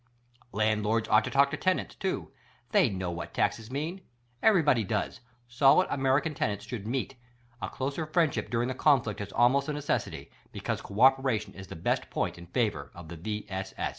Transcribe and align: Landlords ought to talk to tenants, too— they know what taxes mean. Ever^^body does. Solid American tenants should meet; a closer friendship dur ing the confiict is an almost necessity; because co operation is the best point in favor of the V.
Landlords 0.51 1.07
ought 1.09 1.23
to 1.25 1.29
talk 1.29 1.51
to 1.51 1.57
tenants, 1.57 1.93
too— 1.93 2.31
they 2.71 2.89
know 2.89 3.11
what 3.11 3.35
taxes 3.35 3.69
mean. 3.69 4.01
Ever^^body 4.41 4.87
does. 4.87 5.19
Solid 5.47 5.85
American 5.91 6.33
tenants 6.33 6.65
should 6.65 6.87
meet; 6.87 7.17
a 7.61 7.69
closer 7.69 8.07
friendship 8.07 8.49
dur 8.49 8.63
ing 8.63 8.67
the 8.67 8.73
confiict 8.73 9.21
is 9.21 9.27
an 9.27 9.35
almost 9.37 9.69
necessity; 9.69 10.31
because 10.51 10.81
co 10.81 11.01
operation 11.01 11.53
is 11.53 11.67
the 11.67 11.75
best 11.75 12.09
point 12.09 12.39
in 12.39 12.47
favor 12.47 12.89
of 12.95 13.09
the 13.09 13.15
V. 13.15 13.47